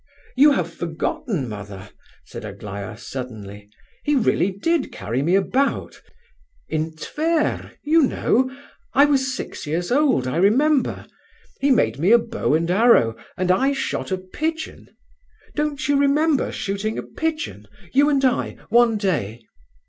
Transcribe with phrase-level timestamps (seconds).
[0.35, 1.91] "You have forgotten, mother,"
[2.25, 3.69] said Aglaya, suddenly.
[4.03, 8.49] "He really did carry me about,—in Tver, you know.
[8.95, 11.05] I was six years old, I remember.
[11.59, 14.87] He made me a bow and arrow, and I shot a pigeon.
[15.53, 19.43] Don't you remember shooting a pigeon, you and I, one day?"